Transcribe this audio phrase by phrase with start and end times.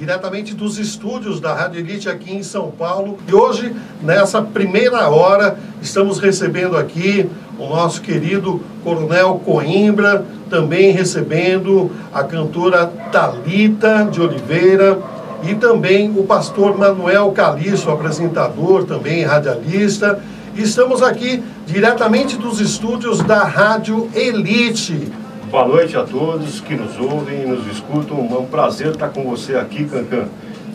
[0.00, 3.18] diretamente dos estúdios da Rádio Elite aqui em São Paulo.
[3.28, 11.90] E hoje, nessa primeira hora, estamos recebendo aqui o nosso querido Coronel Coimbra, também recebendo
[12.14, 14.98] a cantora Talita de Oliveira
[15.42, 20.18] e também o pastor Manuel Calixto, apresentador, também radialista.
[20.56, 25.12] Estamos aqui diretamente dos estúdios da Rádio Elite.
[25.50, 28.18] Boa noite a todos que nos ouvem e nos escutam.
[28.18, 30.28] É um prazer estar com você aqui, Cancan.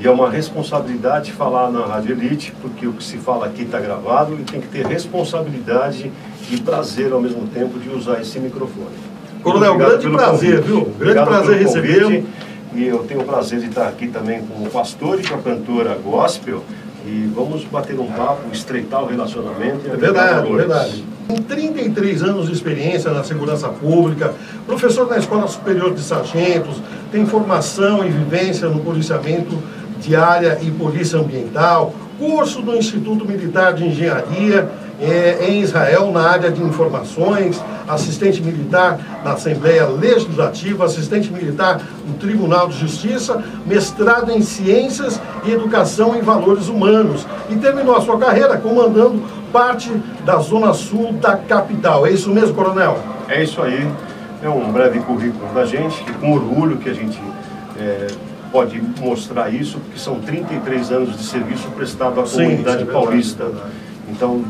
[0.00, 3.78] E é uma responsabilidade falar na Rádio Elite, porque o que se fala aqui está
[3.78, 6.10] gravado e tem que ter responsabilidade
[6.50, 8.96] e prazer ao mesmo tempo de usar esse microfone.
[9.42, 10.66] Coronel, grande prazer, convite.
[10.66, 10.80] viu?
[10.80, 12.26] Grande Obrigado prazer recebê-lo.
[12.74, 15.38] E eu tenho o prazer de estar aqui também com o pastor e com a
[15.38, 16.64] cantora gospel.
[17.04, 19.86] E vamos bater um papo, estreitar o relacionamento.
[19.92, 21.04] É verdade, é verdade.
[21.32, 24.34] Com 33 anos de experiência na segurança pública,
[24.66, 26.76] professor na Escola Superior de Sargentos,
[27.10, 29.58] tem formação e vivência no policiamento
[29.98, 36.22] de área e polícia ambiental, curso do Instituto Militar de Engenharia é, em Israel na
[36.22, 44.30] área de informações, assistente militar na Assembleia Legislativa, assistente militar no Tribunal de Justiça, mestrado
[44.30, 49.20] em Ciências e Educação em Valores Humanos e terminou a sua carreira comandando
[49.52, 49.90] parte
[50.24, 52.06] da Zona Sul da capital.
[52.06, 53.00] É isso mesmo, coronel?
[53.28, 53.90] É isso aí.
[54.40, 57.20] É um breve currículo da gente, com orgulho que a gente
[57.78, 58.06] é,
[58.52, 63.50] pode mostrar isso, porque são 33 anos de serviço prestado à Sim, comunidade é paulista.
[64.08, 64.44] Então,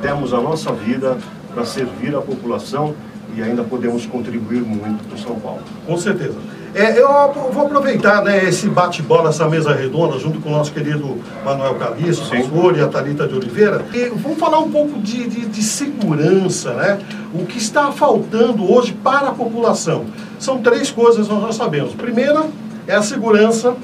[0.00, 1.18] temos a nossa vida
[1.52, 2.94] para servir a população
[3.36, 5.60] e ainda podemos contribuir muito para o São Paulo.
[5.84, 6.36] Com certeza.
[6.74, 7.08] É, eu
[7.52, 12.28] vou aproveitar né, esse bate-bola, essa mesa redonda, junto com o nosso querido Manuel Calixto,
[12.28, 13.84] pastor, e a Thalita de Oliveira.
[13.94, 16.98] E vamos falar um pouco de, de, de, segurança, né?
[17.32, 20.04] O que está faltando hoje para a população.
[20.40, 21.94] São três coisas nós já sabemos.
[21.94, 22.44] Primeira
[22.86, 23.74] é a segurança,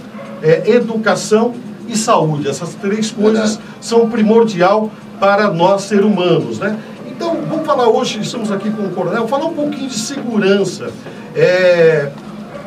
[0.43, 1.55] é educação
[1.89, 2.48] e saúde.
[2.48, 6.79] Essas três coisas são primordial para nós, seres humanos, né?
[7.07, 10.91] Então, vamos falar hoje, estamos aqui com o Coronel, falar um pouquinho de segurança.
[11.36, 12.11] É,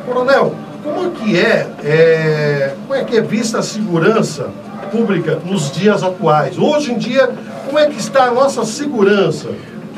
[0.06, 4.50] coronel, como é que é, é, como é que é vista a segurança
[4.92, 6.56] pública nos dias atuais?
[6.56, 7.30] Hoje em dia,
[7.66, 9.48] como é que está a nossa segurança?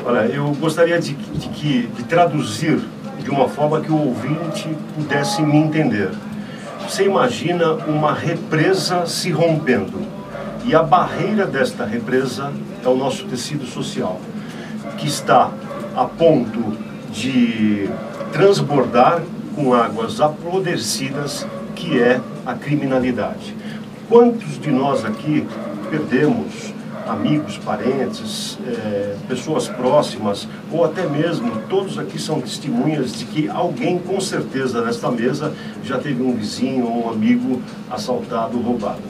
[0.03, 2.79] Olha, eu gostaria de, de, de traduzir
[3.19, 6.09] de uma forma que o ouvinte pudesse me entender.
[6.87, 10.01] Você imagina uma represa se rompendo
[10.63, 12.53] e a barreira desta represa
[12.83, 14.21] é o nosso tecido social,
[14.97, 15.51] que está
[15.93, 16.77] a ponto
[17.11, 17.89] de
[18.31, 19.21] transbordar
[19.53, 23.53] com águas apodrecidas, que é a criminalidade.
[24.07, 25.45] Quantos de nós aqui
[25.89, 26.73] perdemos
[27.07, 33.97] amigos, parentes, é, pessoas próximas, ou até mesmo todos aqui são testemunhas de que alguém,
[33.97, 35.53] com certeza, nesta mesa
[35.83, 39.01] já teve um vizinho ou um amigo assaltado, roubado.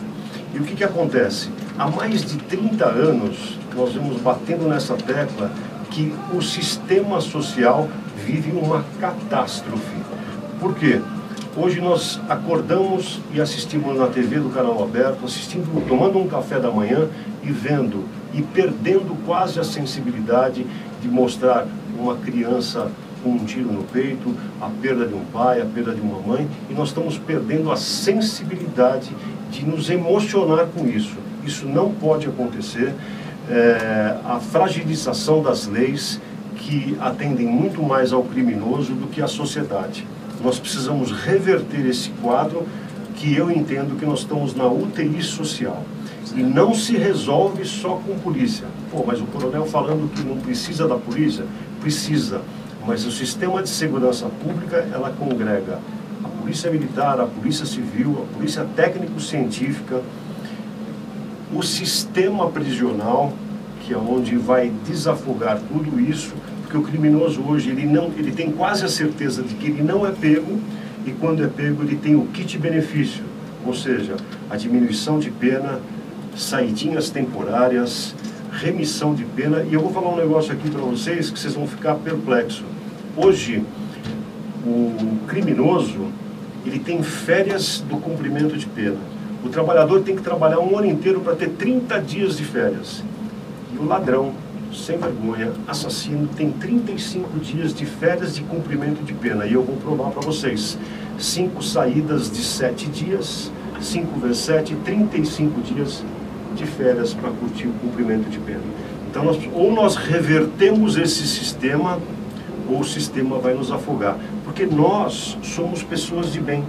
[0.53, 1.49] E o que, que acontece?
[1.77, 5.51] Há mais de 30 anos, nós vemos batendo nessa tecla
[5.91, 7.87] que o sistema social
[8.25, 9.95] vive uma catástrofe.
[10.59, 11.01] Por quê?
[11.55, 16.69] Hoje nós acordamos e assistimos na TV do canal aberto, assistindo, tomando um café da
[16.69, 17.09] manhã
[17.47, 18.03] e vendo
[18.33, 20.65] e perdendo quase a sensibilidade
[21.01, 21.65] de mostrar
[21.97, 22.91] uma criança
[23.23, 26.47] com um tiro no peito, a perda de um pai, a perda de uma mãe,
[26.69, 29.09] e nós estamos perdendo a sensibilidade
[29.49, 31.15] de nos emocionar com isso.
[31.45, 32.93] Isso não pode acontecer.
[33.49, 36.19] É, a fragilização das leis
[36.57, 40.05] que atendem muito mais ao criminoso do que à sociedade.
[40.43, 42.67] Nós precisamos reverter esse quadro
[43.15, 45.83] que eu entendo que nós estamos na UTI social.
[46.37, 48.67] E não se resolve só com polícia.
[48.91, 51.43] Pô, mas o coronel falando que não precisa da polícia,
[51.81, 52.41] precisa.
[52.85, 55.79] Mas o sistema de segurança pública, ela congrega
[56.47, 60.01] polícia militar, a polícia civil, a polícia técnico-científica,
[61.53, 63.33] o sistema prisional,
[63.81, 68.49] que é onde vai desafogar tudo isso, porque o criminoso hoje ele não, ele tem
[68.49, 70.57] quase a certeza de que ele não é pego
[71.05, 73.25] e quando é pego ele tem o kit benefício,
[73.65, 74.15] ou seja,
[74.49, 75.81] a diminuição de pena,
[76.37, 78.13] saidinhas temporárias,
[78.51, 79.63] remissão de pena.
[79.63, 82.63] E eu vou falar um negócio aqui para vocês que vocês vão ficar perplexos.
[83.15, 83.63] Hoje,
[84.65, 86.07] o criminoso
[86.65, 88.97] ele tem férias do cumprimento de pena.
[89.43, 93.03] O trabalhador tem que trabalhar um ano inteiro para ter 30 dias de férias.
[93.73, 94.33] E o ladrão,
[94.73, 99.45] sem vergonha, assassino, tem 35 dias de férias de cumprimento de pena.
[99.45, 100.77] E eu vou provar para vocês.
[101.17, 103.51] Cinco saídas de sete dias,
[103.81, 106.03] 5 vezes 7, 35 dias
[106.55, 108.61] de férias para curtir o cumprimento de pena.
[109.09, 111.99] Então, nós, ou nós revertemos esse sistema,
[112.69, 114.17] ou o sistema vai nos afogar.
[114.43, 116.63] Porque nós somos pessoas de bem.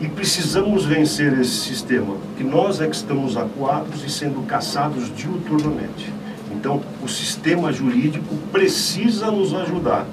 [0.00, 6.12] E precisamos vencer esse sistema, que nós é que estamos acuados e sendo caçados diuturnamente.
[6.52, 10.06] Então, o sistema jurídico precisa nos ajudar,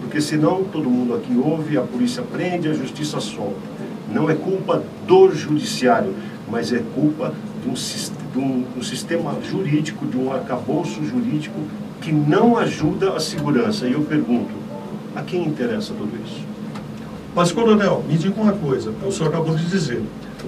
[0.00, 3.56] porque senão todo mundo aqui ouve, a polícia prende, a justiça solta.
[4.12, 6.14] Não é culpa do judiciário,
[6.48, 7.34] mas é culpa
[7.64, 11.58] de um, de um, um sistema jurídico, de um arcabouço jurídico
[12.00, 13.86] que não ajuda a segurança.
[13.86, 14.52] E eu pergunto,
[15.16, 16.44] a quem interessa tudo isso?
[17.34, 20.02] Mas, coronel, me diga uma coisa, o senhor acabou de dizer.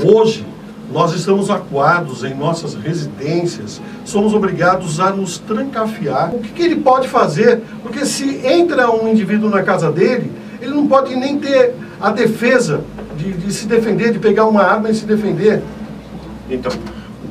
[0.05, 0.47] Hoje,
[0.93, 6.33] nós estamos acuados em nossas residências, somos obrigados a nos trancafiar.
[6.33, 7.63] O que, que, ele pode fazer?
[7.83, 10.31] Porque se entra um indivíduo na casa dele,
[10.61, 12.85] ele não pode nem ter a defesa
[13.17, 15.61] de, de se defender, de pegar uma arma e se defender.
[16.49, 16.71] Então,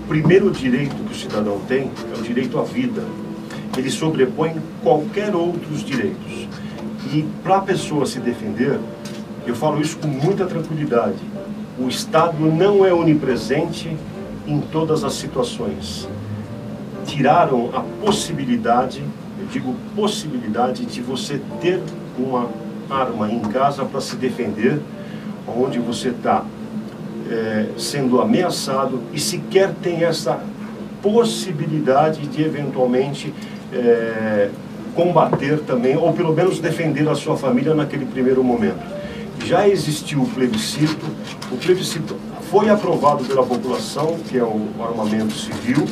[0.08, 3.04] primeiro direito que o cidadão tem é o direito à vida.
[3.78, 6.48] Ele sobrepõe qualquer outros direitos.
[7.14, 8.80] E para a pessoa se defender,
[9.46, 11.20] eu falo isso com muita tranquilidade.
[11.78, 13.96] O Estado não é onipresente
[14.48, 16.08] em todas as situações.
[17.06, 19.04] Tiraram a possibilidade,
[19.40, 21.82] eu digo possibilidade, de você ter
[22.18, 22.50] uma
[22.90, 24.80] arma em casa para se defender,
[25.48, 26.44] onde você está
[27.30, 30.40] é, sendo ameaçado e sequer tem essa
[31.02, 33.34] possibilidade de eventualmente
[33.74, 34.50] é,
[34.96, 38.96] combater também, ou pelo menos defender a sua família naquele primeiro momento
[39.46, 41.06] já existiu o plebiscito,
[41.52, 42.16] o plebiscito
[42.50, 45.86] foi aprovado pela população, que é o armamento civil,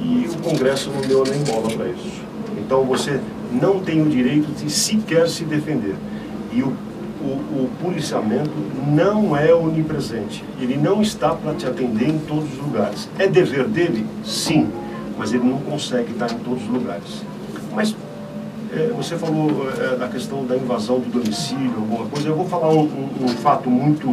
[0.00, 2.22] e o Congresso não deu nem bola para isso.
[2.58, 3.20] Então você
[3.50, 5.96] não tem o direito de sequer se defender.
[6.52, 6.76] E o,
[7.24, 8.52] o, o policiamento
[8.86, 10.44] não é onipresente.
[10.60, 13.08] Ele não está para te atender em todos os lugares.
[13.18, 14.06] É dever dele?
[14.24, 14.68] Sim,
[15.18, 17.22] mas ele não consegue estar em todos os lugares.
[17.74, 17.96] Mas
[18.72, 22.28] é, você falou é, da questão da invasão do domicílio, alguma coisa.
[22.28, 24.06] Eu vou falar um, um, um fato muito,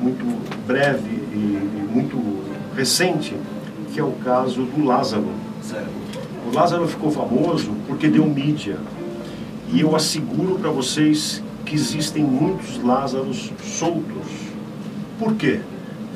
[0.00, 0.24] muito
[0.66, 2.18] breve e, e, muito
[2.76, 3.34] recente,
[3.92, 5.26] que é o caso do Lázaro.
[5.62, 5.88] Certo.
[6.50, 8.76] O Lázaro ficou famoso porque deu mídia.
[9.72, 11.42] E eu asseguro para vocês
[11.74, 14.28] que existem muitos Lázaros soltos.
[15.18, 15.60] Por quê?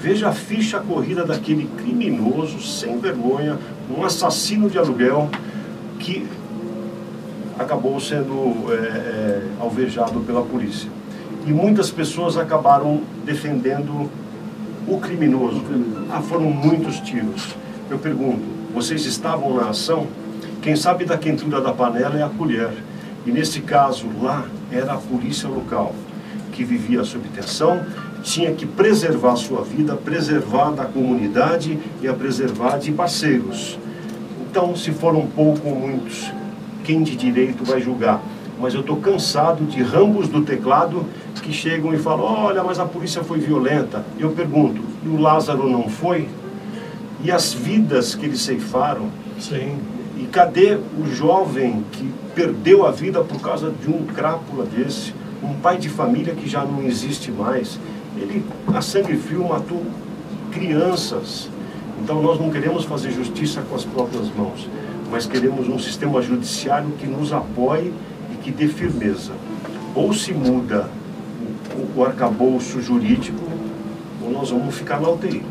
[0.01, 3.59] Veja a ficha corrida daquele criminoso sem vergonha,
[3.91, 5.29] um assassino de aluguel
[5.99, 6.25] que
[7.59, 10.89] acabou sendo é, é, alvejado pela polícia.
[11.45, 14.09] E muitas pessoas acabaram defendendo
[14.87, 15.61] o criminoso.
[16.09, 17.57] Ah, foram muitos tiros.
[17.91, 20.07] Eu pergunto, vocês estavam na ação?
[20.63, 22.71] Quem sabe da quentura da panela é a colher.
[23.29, 25.95] E nesse caso lá, era a polícia local,
[26.51, 27.85] que vivia sob tensão,
[28.23, 33.79] tinha que preservar sua vida, preservar da comunidade e a preservar de parceiros.
[34.51, 36.33] Então, se foram pouco ou muitos
[36.85, 38.23] quem de direito vai julgar.
[38.59, 41.05] Mas eu estou cansado de rambos do teclado
[41.43, 44.07] que chegam e falam: olha, mas a polícia foi violenta.
[44.19, 46.31] Eu pergunto: e o Lázaro não foi?
[47.23, 49.11] E as vidas que eles ceifaram?
[49.39, 49.77] Sim.
[50.19, 55.15] E cadê o jovem que perdeu a vida por causa de um crápula desse?
[55.43, 57.79] Um pai de família que já não existe mais.
[58.17, 58.44] Ele,
[58.75, 59.82] a sangue frio, matou
[60.50, 61.49] crianças.
[62.03, 64.69] Então nós não queremos fazer justiça com as próprias mãos
[65.11, 67.93] mas queremos um sistema judiciário que nos apoie
[68.32, 69.32] e que dê firmeza.
[69.94, 70.88] Ou se muda
[71.75, 73.43] o, o arcabouço jurídico,
[74.23, 75.43] ou nós vamos ficar na UTI.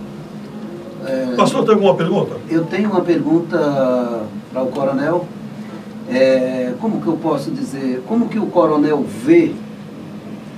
[1.06, 2.36] É, Pastor, tem alguma pergunta?
[2.50, 5.26] Eu tenho uma pergunta para o coronel.
[6.10, 9.54] É, como que eu posso dizer, como que o coronel vê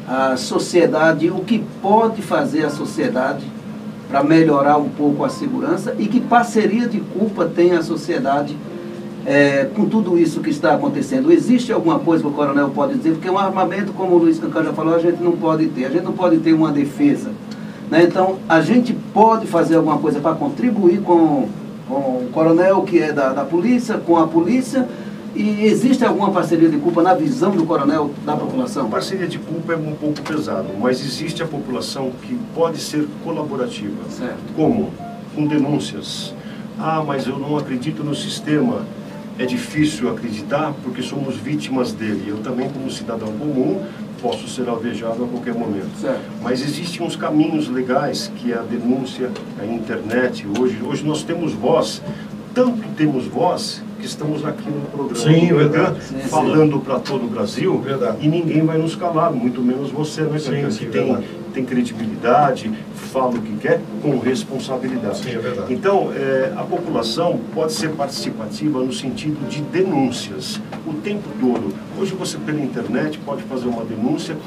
[0.08, 3.46] a sociedade, o que pode fazer a sociedade
[4.08, 8.58] para melhorar um pouco a segurança e que parceria de culpa tem a sociedade
[9.25, 13.12] é, com tudo isso que está acontecendo, existe alguma coisa que o coronel pode dizer?
[13.12, 15.86] Porque um armamento, como o Luiz Cancar já falou, a gente não pode ter.
[15.86, 17.29] A gente não pode ter uma defesa.
[17.89, 18.03] Né?
[18.03, 21.48] Então, a gente pode fazer alguma coisa para contribuir com,
[21.88, 24.88] com o coronel que é da, da polícia, com a polícia,
[25.36, 28.88] e existe alguma parceria de culpa na visão do coronel da população?
[28.88, 33.08] A parceria de culpa é um pouco pesado, mas existe a população que pode ser
[33.24, 34.10] colaborativa.
[34.10, 34.53] Certo.
[34.55, 34.91] Como?
[35.36, 36.34] Com denúncias.
[36.79, 38.81] Ah, mas eu não acredito no sistema
[39.39, 42.25] é difícil acreditar porque somos vítimas dele.
[42.27, 43.81] Eu também, como cidadão comum,
[44.21, 45.89] posso ser alvejado a qualquer momento.
[45.99, 46.21] Certo.
[46.41, 50.45] Mas existem uns caminhos legais, que é a denúncia, a internet.
[50.59, 52.01] Hoje, hoje nós temos voz,
[52.53, 56.03] tanto temos voz que estamos aqui no programa sim, verdade.
[56.03, 58.17] Sim, falando para todo o Brasil verdade.
[58.21, 61.17] e ninguém vai nos calar, muito menos você, né, sim, que tem,
[61.50, 65.20] tem credibilidade, fala o que quer com responsabilidade.
[65.20, 65.74] Sim, é verdade.
[65.74, 71.74] Então, é, a população pode ser participativa no sentido de denúncias o tempo todo.
[72.00, 74.38] Hoje você pela internet pode fazer uma denúncia,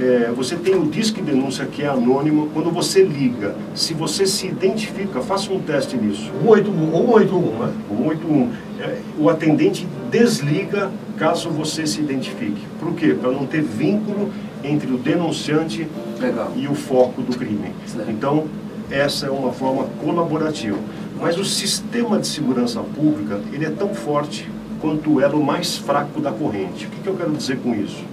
[0.00, 4.46] é, você tem o Disque Denúncia que é anônimo, quando você liga, se você se
[4.46, 6.30] identifica, faça um teste nisso.
[6.42, 7.72] 181, 181, né?
[7.88, 8.50] 181.
[8.80, 12.60] É, o atendente desliga caso você se identifique.
[12.80, 13.14] Por quê?
[13.14, 14.30] Para não ter vínculo
[14.64, 15.88] entre o denunciante
[16.20, 16.52] Legal.
[16.56, 17.72] e o foco do crime.
[17.86, 18.10] Certo.
[18.10, 18.46] Então,
[18.90, 20.78] essa é uma forma colaborativa.
[21.20, 24.50] Mas o sistema de segurança pública, ele é tão forte
[24.80, 26.86] quanto o elo mais fraco da corrente.
[26.86, 28.04] O que, que eu quero dizer com isso?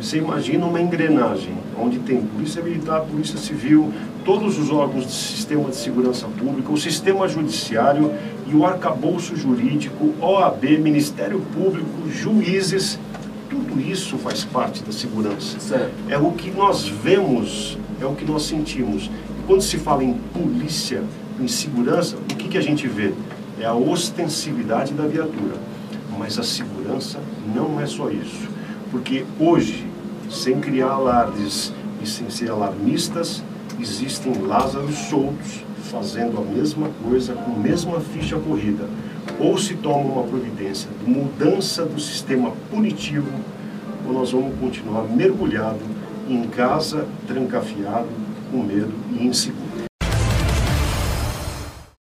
[0.00, 3.92] Você imagina uma engrenagem, onde tem polícia militar, polícia civil,
[4.24, 8.12] todos os órgãos do sistema de segurança pública, o sistema judiciário
[8.46, 12.98] e o arcabouço jurídico, OAB, Ministério Público, juízes,
[13.54, 15.60] tudo isso faz parte da segurança.
[15.60, 15.92] Certo.
[16.08, 19.04] É o que nós vemos, é o que nós sentimos.
[19.06, 21.04] E quando se fala em polícia,
[21.40, 23.14] em segurança, o que, que a gente vê?
[23.60, 25.54] É a ostensividade da viatura.
[26.18, 27.20] Mas a segurança
[27.54, 28.48] não é só isso.
[28.90, 29.86] Porque hoje,
[30.28, 33.42] sem criar alardes e sem ser alarmistas,
[33.80, 38.88] existem Lázaros soltos fazendo a mesma coisa com a mesma ficha corrida.
[39.38, 43.30] Ou se toma uma providência de mudança do sistema punitivo,
[44.06, 45.80] ou nós vamos continuar mergulhado
[46.28, 48.08] em casa, trancafiado,
[48.50, 49.63] com medo e inseguro.